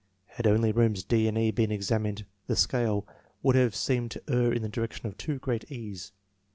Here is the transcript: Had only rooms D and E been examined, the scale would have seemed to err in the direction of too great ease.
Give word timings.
Had 0.29 0.47
only 0.47 0.71
rooms 0.71 1.03
D 1.03 1.27
and 1.27 1.37
E 1.37 1.51
been 1.51 1.71
examined, 1.71 2.25
the 2.47 2.55
scale 2.55 3.05
would 3.43 3.55
have 3.55 3.75
seemed 3.75 4.09
to 4.09 4.23
err 4.27 4.51
in 4.51 4.63
the 4.63 4.67
direction 4.67 5.05
of 5.05 5.15
too 5.15 5.37
great 5.37 5.71
ease. 5.71 6.11